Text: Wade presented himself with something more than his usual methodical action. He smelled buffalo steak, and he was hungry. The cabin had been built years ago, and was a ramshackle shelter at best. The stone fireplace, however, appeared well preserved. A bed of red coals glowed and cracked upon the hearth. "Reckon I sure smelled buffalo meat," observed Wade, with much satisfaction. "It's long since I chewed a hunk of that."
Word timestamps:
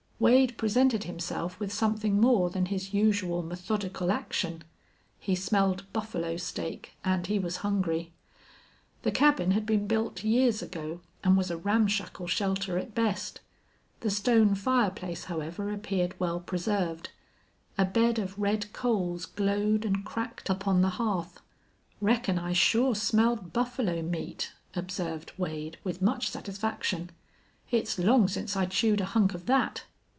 Wade 0.23 0.55
presented 0.55 1.05
himself 1.05 1.59
with 1.59 1.73
something 1.73 2.21
more 2.21 2.51
than 2.51 2.67
his 2.67 2.93
usual 2.93 3.41
methodical 3.41 4.11
action. 4.11 4.63
He 5.19 5.33
smelled 5.33 5.91
buffalo 5.93 6.37
steak, 6.37 6.93
and 7.03 7.25
he 7.25 7.39
was 7.39 7.57
hungry. 7.65 8.11
The 9.01 9.09
cabin 9.09 9.49
had 9.49 9.65
been 9.65 9.87
built 9.87 10.23
years 10.23 10.61
ago, 10.61 10.99
and 11.23 11.35
was 11.35 11.49
a 11.49 11.57
ramshackle 11.57 12.27
shelter 12.27 12.77
at 12.77 12.93
best. 12.93 13.41
The 14.01 14.11
stone 14.11 14.53
fireplace, 14.53 15.23
however, 15.23 15.73
appeared 15.73 16.13
well 16.19 16.39
preserved. 16.39 17.09
A 17.79 17.83
bed 17.85 18.19
of 18.19 18.37
red 18.37 18.71
coals 18.73 19.25
glowed 19.25 19.83
and 19.85 20.05
cracked 20.05 20.51
upon 20.51 20.83
the 20.83 20.89
hearth. 20.99 21.41
"Reckon 21.99 22.37
I 22.37 22.53
sure 22.53 22.93
smelled 22.93 23.53
buffalo 23.53 24.03
meat," 24.03 24.51
observed 24.75 25.31
Wade, 25.39 25.79
with 25.83 25.99
much 25.99 26.29
satisfaction. 26.29 27.09
"It's 27.71 27.97
long 27.97 28.27
since 28.27 28.55
I 28.55 28.67
chewed 28.67 29.01
a 29.01 29.05
hunk 29.17 29.33
of 29.33 29.47
that." 29.47 29.85